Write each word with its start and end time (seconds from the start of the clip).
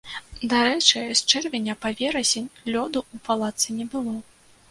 Дарэчы, 0.51 1.01
з 1.19 1.21
чэрвеня 1.33 1.75
па 1.83 1.91
верасень 2.01 2.49
лёду 2.73 3.05
у 3.17 3.21
палацы 3.27 3.67
не 3.81 3.85
было. 3.95 4.17